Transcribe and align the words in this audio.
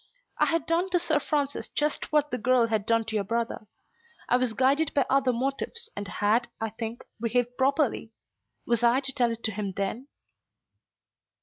"I 0.39 0.45
had 0.47 0.65
done 0.65 0.89
to 0.89 0.99
Sir 0.99 1.19
Francis 1.19 1.67
just 1.69 2.11
what 2.11 2.31
the 2.31 2.39
girl 2.39 2.65
had 2.65 2.87
done 2.87 3.05
to 3.05 3.15
your 3.15 3.23
brother. 3.23 3.67
I 4.27 4.35
was 4.37 4.55
guided 4.55 4.95
by 4.95 5.05
other 5.11 5.31
motives 5.31 5.91
and 5.95 6.07
had, 6.07 6.47
I 6.59 6.71
think, 6.71 7.03
behaved 7.19 7.55
properly. 7.55 8.11
Was 8.65 8.81
I 8.81 9.01
to 9.01 9.13
tell 9.13 9.29
it 9.31 9.43
to 9.43 9.51
him 9.51 9.73
then?" 9.77 10.07